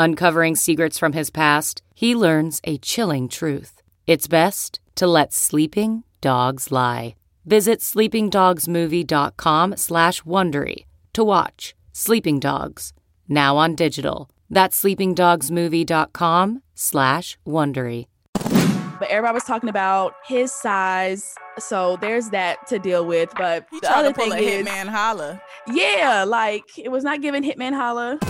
[0.00, 3.82] Uncovering secrets from his past, he learns a chilling truth.
[4.06, 7.16] It's best to let sleeping dogs lie.
[7.44, 12.92] Visit sleepingdogsmovie.com slash Wondery to watch Sleeping Dogs,
[13.28, 14.30] now on digital.
[14.48, 18.06] That's sleepingdogsmovie.com slash Wondery.
[18.34, 23.32] But everybody was talking about his size, so there's that to deal with.
[23.36, 25.42] But He the other to pull thing a is, hitman holla.
[25.66, 28.20] yeah, like it was not giving Hitman Holla.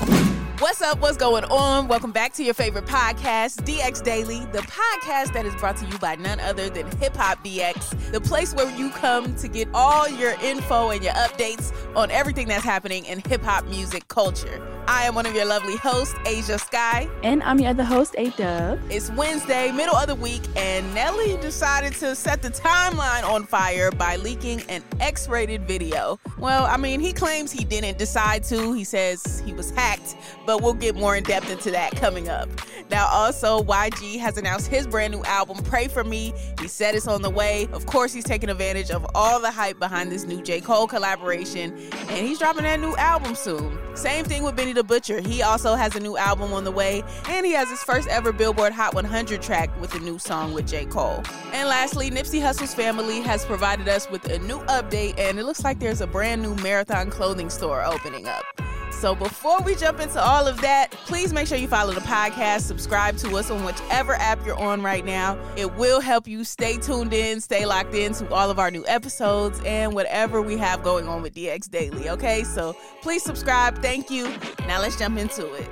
[0.61, 0.99] What's up?
[0.99, 1.87] What's going on?
[1.87, 5.97] Welcome back to your favorite podcast, DX Daily, the podcast that is brought to you
[6.01, 10.09] by none other than Hip Hop DX, the place where you come to get all
[10.09, 14.61] your info and your updates on everything that's happening in hip hop music culture.
[14.91, 17.11] I am one of your lovely hosts, Ashia Skye.
[17.23, 18.81] And I'm your other host, A Dub.
[18.91, 23.91] It's Wednesday, middle of the week, and Nelly decided to set the timeline on fire
[23.91, 26.19] by leaking an X rated video.
[26.39, 28.73] Well, I mean, he claims he didn't decide to.
[28.73, 30.17] He says he was hacked,
[30.47, 32.49] but we'll get more in depth into that coming up.
[32.91, 36.33] Now, also, YG has announced his brand new album, Pray For Me.
[36.63, 37.69] He said it's on the way.
[37.75, 40.63] Of course, he's taking advantage of all the hype behind this new J.
[40.63, 43.79] Cole collaboration, and he's dropping that new album soon.
[43.95, 45.21] Same thing with Benny the Butcher.
[45.21, 48.33] He also has a new album on the way, and he has his first ever
[48.33, 50.87] Billboard Hot 100 track with a new song with J.
[50.87, 51.23] Cole.
[51.53, 55.65] And lastly, Nipsey Hussle's family has provided us with a new update, and it looks
[55.65, 58.45] like there's a brand new Marathon clothing store opening up.
[58.91, 62.63] So before we jump into all of that, please make sure you follow the podcast,
[62.63, 65.39] subscribe to us on whichever app you're on right now.
[65.57, 68.85] It will help you stay tuned in, stay locked in to all of our new
[68.87, 72.43] episodes and whatever we have going on with DX Daily, okay?
[72.45, 73.81] So please subscribe.
[73.81, 74.29] Thank you.
[74.67, 75.69] Now let's jump into it.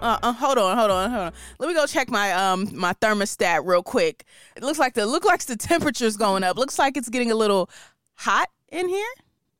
[0.00, 1.32] Uh, uh, hold on, hold on, hold on.
[1.60, 4.24] Let me go check my um my thermostat real quick.
[4.56, 6.56] It looks like the look like the temperature's going up.
[6.56, 7.70] Looks like it's getting a little
[8.14, 9.06] hot in here.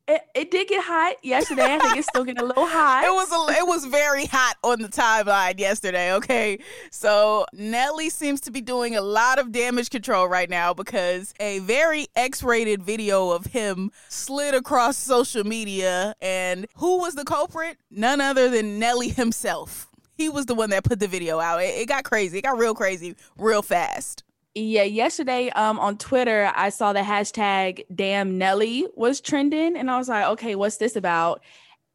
[0.09, 1.75] It, it did get hot yesterday.
[1.75, 3.05] I think it's still getting a little hot.
[3.13, 6.15] It was a, it was very hot on the timeline yesterday.
[6.15, 6.59] Okay,
[6.91, 11.61] so Nelly seems to be doing a lot of damage control right now because a
[11.61, 17.77] very X-rated video of him slid across social media, and who was the culprit?
[17.91, 19.89] None other than Nelly himself.
[20.15, 21.63] He was the one that put the video out.
[21.63, 22.39] It, it got crazy.
[22.39, 24.25] It got real crazy, real fast.
[24.55, 29.97] Yeah, yesterday um on Twitter I saw the hashtag damn Nelly was trending and I
[29.97, 31.43] was like, okay, what's this about?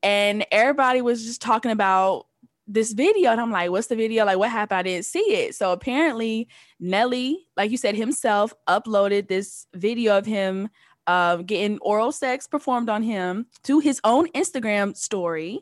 [0.01, 2.25] And everybody was just talking about
[2.67, 4.25] this video and I'm like, what's the video?
[4.25, 4.79] Like what happened?
[4.79, 5.53] I didn't see it.
[5.53, 6.47] So apparently
[6.79, 10.69] Nelly, like you said himself, uploaded this video of him
[11.07, 15.61] uh, getting oral sex performed on him to his own Instagram story.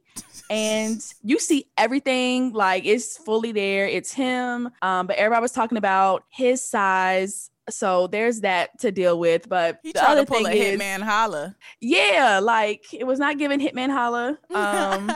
[0.49, 3.87] And you see everything like it's fully there.
[3.87, 4.69] It's him.
[4.81, 7.49] Um, but everybody was talking about his size.
[7.69, 9.47] So there's that to deal with.
[9.47, 11.55] But He the tried other to pull a is, hitman holla.
[11.79, 14.37] yeah, like it was not giving Hitman holla.
[14.53, 15.11] Um,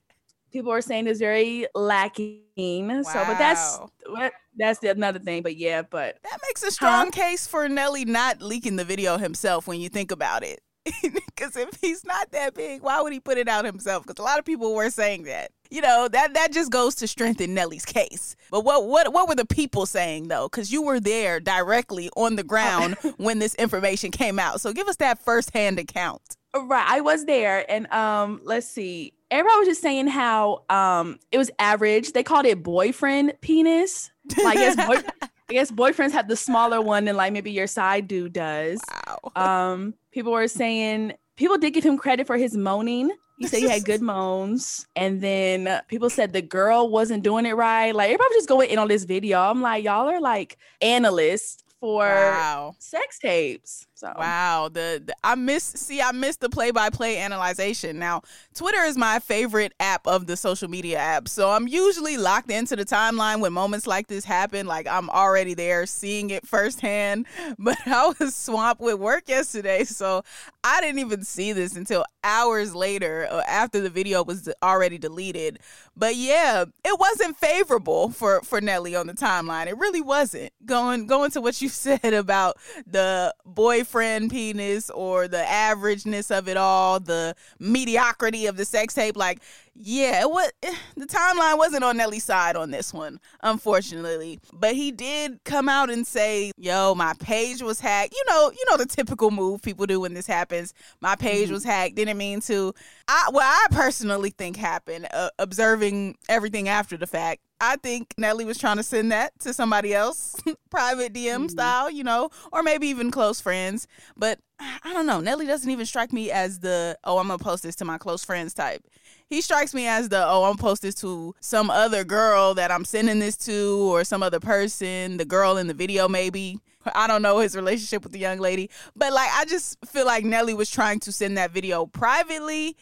[0.52, 2.40] people are saying it's very lacking.
[2.56, 3.90] So, but that's Wow.
[4.08, 5.42] what that's the another thing.
[5.42, 9.66] But yeah, but That makes a strong case for Nelly not leaking the video himself
[9.66, 10.60] when you think about it.
[11.40, 14.02] Because if he's not that big, why would he put it out himself?
[14.02, 15.52] Because a lot of people were saying that.
[15.70, 18.36] You know that that just goes to strengthen Nelly's case.
[18.50, 20.48] But what what what were the people saying though?
[20.48, 24.60] Because you were there directly on the ground when this information came out.
[24.60, 26.36] So give us that firsthand account.
[26.54, 29.14] Right, I was there, and um, let's see.
[29.30, 32.12] Everybody was just saying how um it was average.
[32.12, 34.10] They called it boyfriend penis.
[34.42, 37.66] Like, I guess, boy, I guess boyfriends have the smaller one than like maybe your
[37.66, 38.80] side dude does.
[39.06, 39.32] Wow.
[39.36, 43.10] Um, people were saying people did give him credit for his moaning.
[43.38, 47.54] He said he had good moans, and then people said the girl wasn't doing it
[47.54, 47.92] right.
[47.94, 49.40] Like everybody was just going in on this video.
[49.40, 52.74] I'm like, y'all are like analysts for Wow.
[52.78, 53.86] sex tapes.
[54.00, 57.98] So wow, the, the I miss see I miss the play by play analyzation.
[57.98, 58.22] Now
[58.54, 62.76] Twitter is my favorite app of the social media apps, so I'm usually locked into
[62.76, 64.66] the timeline when moments like this happen.
[64.66, 67.26] Like I'm already there, seeing it firsthand.
[67.58, 70.24] But I was swamped with work yesterday, so
[70.64, 75.58] I didn't even see this until hours later, uh, after the video was already deleted.
[75.94, 79.66] But yeah, it wasn't favorable for for Nelly on the timeline.
[79.66, 80.52] It really wasn't.
[80.64, 82.56] Going going to what you said about
[82.86, 89.16] the boyfriend penis or the averageness of it all, the mediocrity of the sex tape.
[89.16, 89.40] Like,
[89.74, 90.50] yeah, it was
[90.96, 94.38] the timeline wasn't on Nelly's side on this one, unfortunately.
[94.52, 98.64] But he did come out and say, "Yo, my page was hacked." You know, you
[98.70, 100.74] know the typical move people do when this happens.
[101.00, 101.54] My page mm-hmm.
[101.54, 101.94] was hacked.
[101.94, 102.74] Didn't mean to.
[103.08, 105.08] I well, I personally think happened.
[105.12, 109.52] Uh, observing everything after the fact, I think Nelly was trying to send that to
[109.52, 110.34] somebody else,
[110.70, 111.48] private DM mm-hmm.
[111.48, 113.86] style, you know, or maybe even close friends.
[114.16, 115.20] But I don't know.
[115.20, 117.98] Nelly doesn't even strike me as the, oh, I'm going to post this to my
[117.98, 118.82] close friends type.
[119.28, 122.84] He strikes me as the, oh, I'm post this to some other girl that I'm
[122.84, 126.58] sending this to or some other person, the girl in the video, maybe.
[126.94, 128.70] I don't know his relationship with the young lady.
[128.96, 132.76] But like, I just feel like Nelly was trying to send that video privately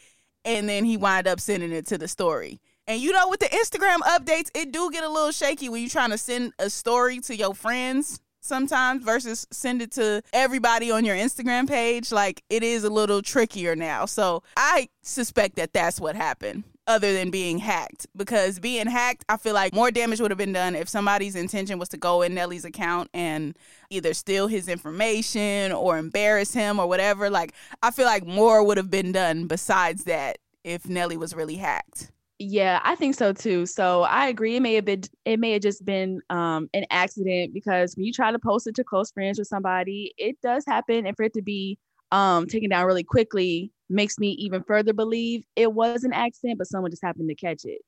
[0.45, 2.61] and then he wind up sending it to the story.
[2.89, 5.91] And you know, with the Instagram updates, it do get a little shaky when you're
[5.91, 11.05] trying to send a story to your friends sometimes versus send it to everybody on
[11.05, 12.11] your Instagram page.
[12.11, 14.07] Like it is a little trickier now.
[14.07, 19.37] So I suspect that that's what happened other than being hacked because being hacked i
[19.37, 22.33] feel like more damage would have been done if somebody's intention was to go in
[22.33, 23.55] nelly's account and
[23.91, 27.53] either steal his information or embarrass him or whatever like
[27.83, 32.11] i feel like more would have been done besides that if nelly was really hacked
[32.39, 33.65] yeah, I think so too.
[33.65, 34.55] So I agree.
[34.55, 38.13] It may have been, it may have just been um, an accident because when you
[38.13, 41.05] try to post it to close friends with somebody, it does happen.
[41.05, 41.77] And for it to be
[42.11, 46.67] um, taken down really quickly makes me even further believe it was an accident, but
[46.67, 47.81] someone just happened to catch it.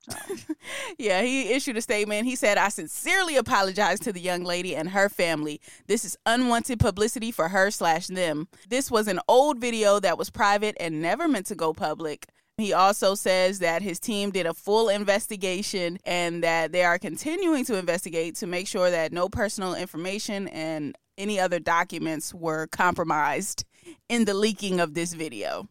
[0.98, 2.28] Yeah, he issued a statement.
[2.28, 5.60] He said, I sincerely apologize to the young lady and her family.
[5.88, 8.48] This is unwanted publicity for her slash them.
[8.70, 12.28] This was an old video that was private and never meant to go public.
[12.62, 17.66] He also says that his team did a full investigation and that they are continuing
[17.66, 23.66] to investigate to make sure that no personal information and any other documents were compromised
[24.10, 25.68] in the leaking of this video.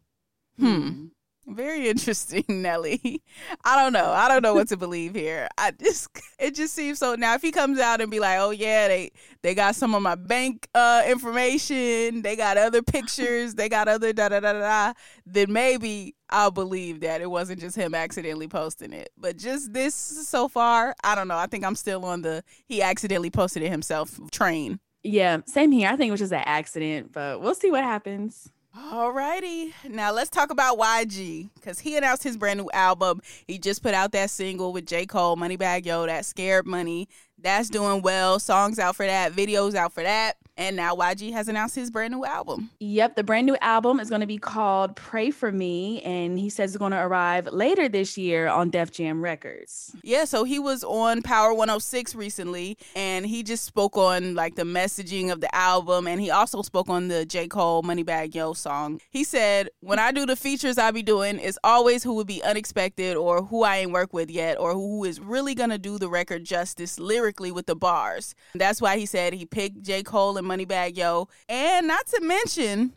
[0.58, 1.06] Hmm.
[1.46, 3.22] Very interesting, Nelly.
[3.64, 4.10] I don't know.
[4.10, 5.48] I don't know what to believe here.
[5.58, 6.08] I just
[6.38, 9.10] it just seems so now if he comes out and be like, "Oh yeah, they
[9.42, 14.12] they got some of my bank uh information, they got other pictures, they got other
[14.12, 14.92] da da da da,"
[15.26, 19.10] then maybe I'll believe that it wasn't just him accidentally posting it.
[19.16, 21.38] But just this so far, I don't know.
[21.38, 24.78] I think I'm still on the he accidentally posted it himself train.
[25.02, 25.88] Yeah, same here.
[25.88, 28.52] I think it was just an accident, but we'll see what happens.
[28.76, 33.20] Alrighty, now let's talk about YG because he announced his brand new album.
[33.48, 35.06] He just put out that single with J.
[35.06, 37.08] Cole, Moneybagg Yo, that Scared Money.
[37.42, 38.38] That's doing well.
[38.38, 40.36] Songs out for that, videos out for that.
[40.60, 42.68] And now YG has announced his brand new album.
[42.80, 46.02] Yep, the brand new album is going to be called Pray for Me.
[46.02, 49.96] And he says it's going to arrive later this year on Def Jam Records.
[50.02, 54.64] Yeah, so he was on Power 106 recently and he just spoke on like the
[54.64, 56.06] messaging of the album.
[56.06, 57.48] And he also spoke on the J.
[57.48, 59.00] Cole Moneybagg Yo song.
[59.08, 62.42] He said, When I do the features I be doing, it's always who would be
[62.42, 65.98] unexpected or who I ain't work with yet or who is really going to do
[65.98, 68.34] the record justice lyrically with the bars.
[68.54, 70.02] That's why he said he picked J.
[70.02, 71.28] Cole and Moneybagg Yo.
[71.48, 72.92] And not to mention,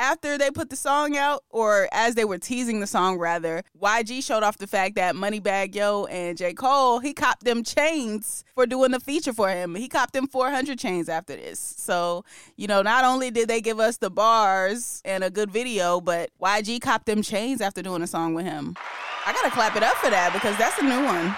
[0.00, 4.24] after they put the song out, or as they were teasing the song, rather, YG
[4.24, 6.54] showed off the fact that Moneybagg Yo and J.
[6.54, 9.74] Cole, he copped them chains for doing the feature for him.
[9.74, 11.58] He copped them 400 chains after this.
[11.76, 12.24] So,
[12.56, 16.30] you know, not only did they give us the bars and a good video, but
[16.40, 18.76] YG copped them chains after doing a song with him.
[19.26, 21.36] I gotta clap it up for that because that's a new one.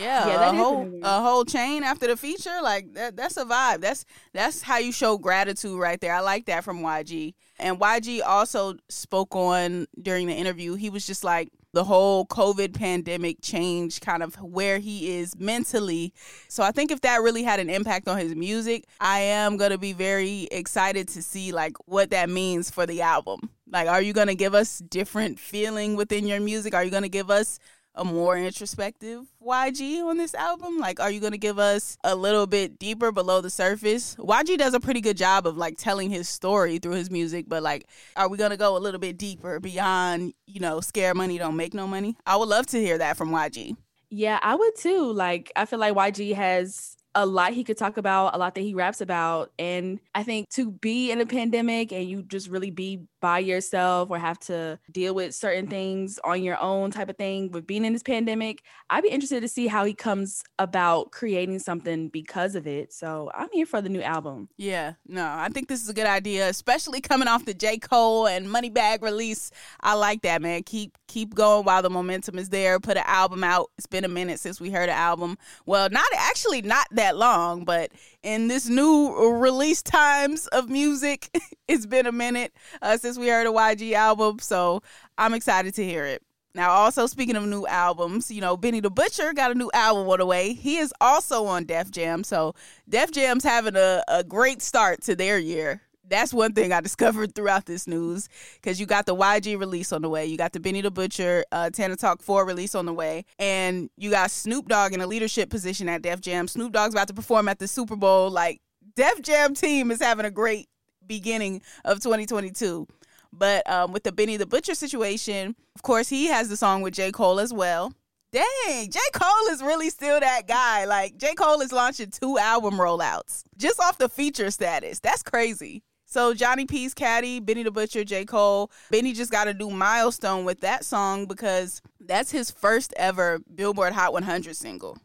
[0.00, 3.80] Yeah, yeah a whole a whole chain after the feature, like that that's a vibe.
[3.80, 6.14] That's that's how you show gratitude right there.
[6.14, 7.34] I like that from YG.
[7.58, 10.74] And YG also spoke on during the interview.
[10.74, 16.12] He was just like the whole COVID pandemic changed kind of where he is mentally.
[16.48, 19.70] So I think if that really had an impact on his music, I am going
[19.70, 23.50] to be very excited to see like what that means for the album.
[23.70, 26.74] Like are you going to give us different feeling within your music?
[26.74, 27.58] Are you going to give us
[27.94, 30.78] a more introspective YG on this album?
[30.78, 34.16] Like, are you going to give us a little bit deeper below the surface?
[34.16, 37.62] YG does a pretty good job of like telling his story through his music, but
[37.62, 41.38] like, are we going to go a little bit deeper beyond, you know, scare money,
[41.38, 42.16] don't make no money?
[42.26, 43.76] I would love to hear that from YG.
[44.10, 45.12] Yeah, I would too.
[45.12, 48.60] Like, I feel like YG has a lot he could talk about, a lot that
[48.60, 49.52] he raps about.
[49.58, 54.10] And I think to be in a pandemic and you just really be by yourself
[54.10, 57.84] or have to deal with certain things on your own type of thing with being
[57.84, 62.54] in this pandemic, I'd be interested to see how he comes about creating something because
[62.54, 62.92] of it.
[62.92, 64.48] So I'm here for the new album.
[64.56, 67.78] Yeah, no, I think this is a good idea, especially coming off the J.
[67.78, 69.50] Cole and Moneybagg release.
[69.80, 70.62] I like that, man.
[70.62, 72.78] Keep keep going while the momentum is there.
[72.80, 73.70] Put an album out.
[73.76, 75.36] It's been a minute since we heard an album.
[75.66, 77.90] Well, not actually not that long, but
[78.22, 81.30] in this new release times of music,
[81.68, 84.38] it's been a minute uh, since we heard a YG album.
[84.38, 84.82] So
[85.18, 86.22] I'm excited to hear it.
[86.54, 90.08] Now, also speaking of new albums, you know, Benny the Butcher got a new album
[90.08, 90.52] on the way.
[90.52, 92.24] He is also on Def Jam.
[92.24, 92.54] So
[92.88, 95.80] Def Jam's having a, a great start to their year
[96.10, 100.02] that's one thing I discovered throughout this news because you got the YG release on
[100.02, 102.92] the way, you got the Benny the Butcher uh, Tana Talk 4 release on the
[102.92, 106.48] way, and you got Snoop Dogg in a leadership position at Def Jam.
[106.48, 108.30] Snoop Dogg's about to perform at the Super Bowl.
[108.30, 108.60] Like,
[108.96, 110.68] Def Jam team is having a great
[111.06, 112.86] beginning of 2022.
[113.32, 116.94] But um, with the Benny the Butcher situation, of course, he has the song with
[116.94, 117.12] J.
[117.12, 117.92] Cole as well.
[118.32, 118.98] Dang, J.
[119.12, 120.84] Cole is really still that guy.
[120.84, 121.34] Like, J.
[121.34, 125.00] Cole is launching two album rollouts just off the feature status.
[125.00, 125.82] That's crazy.
[126.10, 128.24] So Johnny P's Caddy, Benny the Butcher, J.
[128.24, 128.72] Cole.
[128.90, 133.92] Benny just got a new milestone with that song because that's his first ever Billboard
[133.92, 134.98] Hot 100 single.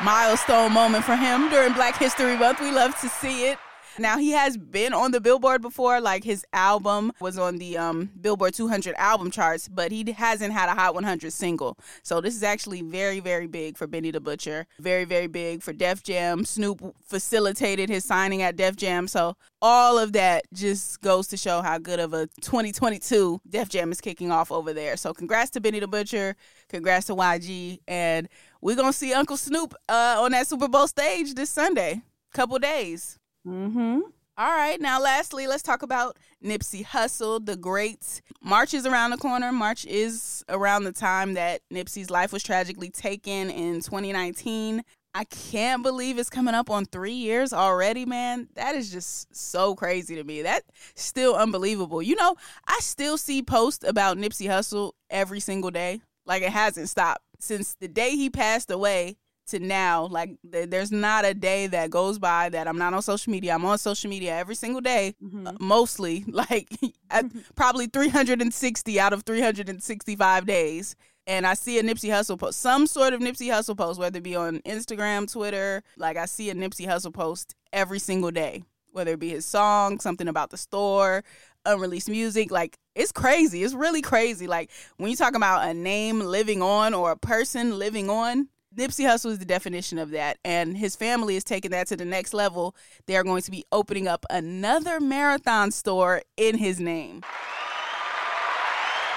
[0.00, 2.60] Milestone moment for him during Black History Month.
[2.60, 3.58] We love to see it.
[3.98, 8.10] Now he has been on the Billboard before, like his album was on the um,
[8.20, 11.78] Billboard 200 album charts, but he hasn't had a Hot 100 single.
[12.02, 14.66] So this is actually very, very big for Benny the Butcher.
[14.78, 16.44] Very, very big for Def Jam.
[16.44, 21.62] Snoop facilitated his signing at Def Jam, so all of that just goes to show
[21.62, 24.96] how good of a 2022 Def Jam is kicking off over there.
[24.96, 26.36] So congrats to Benny the Butcher.
[26.68, 28.28] Congrats to YG, and
[28.60, 32.02] we're gonna see Uncle Snoop uh, on that Super Bowl stage this Sunday.
[32.32, 33.18] Couple days.
[33.46, 34.00] Mm-hmm.
[34.38, 38.20] All right, now lastly, let's talk about Nipsey Hussle, the great.
[38.42, 39.50] March is around the corner.
[39.50, 44.82] March is around the time that Nipsey's life was tragically taken in 2019.
[45.14, 48.48] I can't believe it's coming up on three years already, man.
[48.56, 50.42] That is just so crazy to me.
[50.42, 52.02] That's still unbelievable.
[52.02, 52.36] You know,
[52.68, 56.02] I still see posts about Nipsey Hussle every single day.
[56.26, 57.22] Like it hasn't stopped.
[57.38, 61.90] Since the day he passed away, to now like th- there's not a day that
[61.90, 63.54] goes by that i'm not on social media.
[63.54, 65.46] I'm on social media every single day mm-hmm.
[65.46, 66.68] uh, mostly like
[67.54, 70.96] probably 360 out of 365 days.
[71.26, 74.22] And i see a nipsey hussle post some sort of nipsey hussle post whether it
[74.22, 78.62] be on instagram twitter like i see a nipsey hussle post every single day
[78.92, 81.24] whether it be his song something about the store
[81.64, 83.62] unreleased music like it's crazy.
[83.62, 84.46] It's really crazy.
[84.46, 89.06] Like when you talk about a name living on or a person living on Nipsey
[89.06, 92.34] Hussle is the definition of that, and his family is taking that to the next
[92.34, 92.76] level.
[93.06, 97.24] They are going to be opening up another marathon store in his name.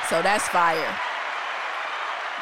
[0.09, 0.97] So that's fire.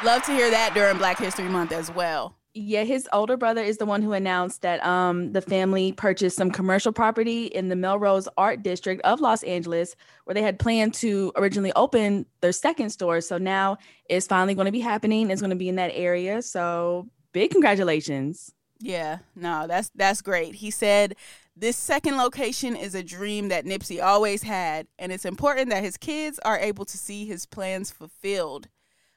[0.04, 2.37] Love to hear that during Black History Month as well.
[2.60, 6.50] Yeah, his older brother is the one who announced that um, the family purchased some
[6.50, 11.30] commercial property in the Melrose Art District of Los Angeles, where they had planned to
[11.36, 13.20] originally open their second store.
[13.20, 13.78] So now
[14.10, 15.30] it's finally going to be happening.
[15.30, 16.42] It's going to be in that area.
[16.42, 18.52] So big congratulations.
[18.80, 20.56] Yeah, no, that's that's great.
[20.56, 21.14] He said
[21.56, 25.96] this second location is a dream that Nipsey always had, and it's important that his
[25.96, 28.66] kids are able to see his plans fulfilled.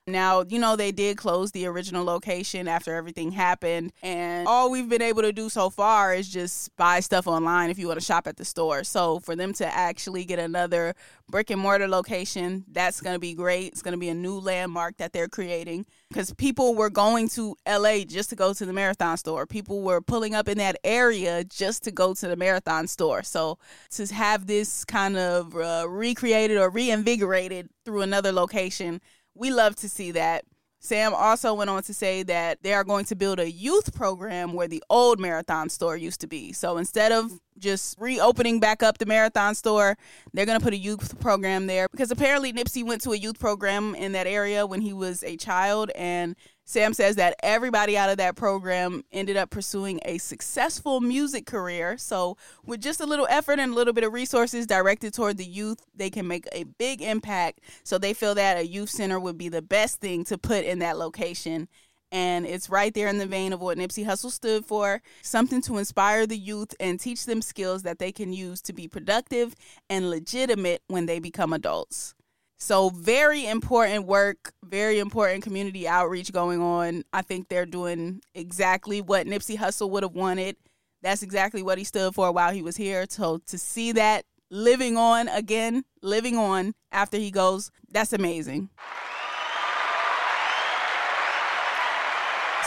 [0.08, 3.94] Now, you know, they did close the original location after everything happened.
[4.02, 7.78] And all we've been able to do so far is just buy stuff online if
[7.78, 8.84] you want to shop at the store.
[8.84, 10.96] So for them to actually get another
[11.30, 13.74] brick and mortar location, that's going to be great.
[13.74, 17.56] It's going to be a new landmark that they're creating because people were going to
[17.68, 19.46] LA just to go to the marathon store.
[19.46, 23.22] People were pulling up in that area just to go to the marathon store.
[23.22, 23.60] So
[23.92, 29.00] to have this kind of uh, recreated or reinvigorated through another location
[29.36, 30.46] we love to see that.
[30.84, 34.54] Sam also went on to say that they are going to build a youth program
[34.54, 36.54] where the old marathon store used to be.
[36.54, 39.96] So instead of just reopening back up the marathon store,
[40.34, 43.40] they're going to put a youth program there because apparently Nipsey went to a youth
[43.40, 46.36] program in that area when he was a child and
[46.72, 51.98] Sam says that everybody out of that program ended up pursuing a successful music career.
[51.98, 55.44] So, with just a little effort and a little bit of resources directed toward the
[55.44, 57.60] youth, they can make a big impact.
[57.84, 60.80] So, they feel that a youth center would be the best thing to put in
[60.80, 61.68] that location.
[62.10, 65.78] And it's right there in the vein of what Nipsey Hussle stood for something to
[65.78, 69.56] inspire the youth and teach them skills that they can use to be productive
[69.90, 72.16] and legitimate when they become adults.
[72.64, 77.04] So, very important work, very important community outreach going on.
[77.12, 80.58] I think they're doing exactly what Nipsey Hussle would have wanted.
[81.02, 83.08] That's exactly what he stood for while he was here.
[83.10, 88.70] So, to see that living on again, living on after he goes, that's amazing.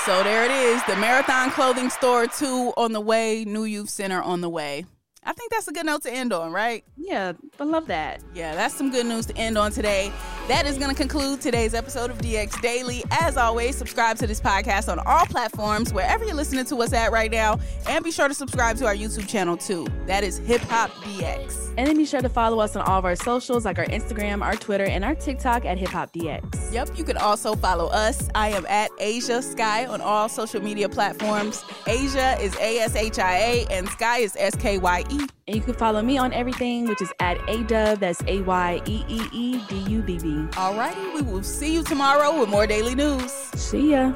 [0.04, 4.20] So there it is, the Marathon Clothing Store 2 on the way, New Youth Center
[4.20, 4.86] on the way.
[5.26, 6.84] I think that's a good note to end on, right?
[6.96, 8.20] Yeah, I love that.
[8.34, 10.12] Yeah, that's some good news to end on today.
[10.46, 13.02] That is going to conclude today's episode of DX Daily.
[13.10, 17.12] As always, subscribe to this podcast on all platforms, wherever you're listening to us at
[17.12, 17.58] right now.
[17.88, 19.86] And be sure to subscribe to our YouTube channel too.
[20.06, 21.72] That is Hip Hop DX.
[21.78, 24.44] And then be sure to follow us on all of our socials, like our Instagram,
[24.44, 26.72] our Twitter, and our TikTok at Hip Hop DX.
[26.74, 28.28] Yep, you can also follow us.
[28.34, 31.62] I am at Ashia Skye on all social media platforms.
[31.86, 35.20] Ashia is A S H I A, and Skye is S K Y E.
[35.46, 37.98] And you can follow me on everything, which is at ADUB.
[37.98, 40.33] That's A Y E E E D U B B.
[40.52, 43.32] Alrighty, we will see you tomorrow with more daily news.
[43.54, 44.12] See ya.